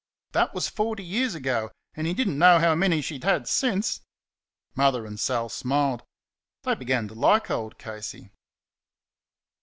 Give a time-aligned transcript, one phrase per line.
[0.31, 4.01] That was forty years ago, and he did n't know how many she had since.
[4.73, 6.01] Mother and Sal smiled.
[6.63, 8.31] They began to like old Casey.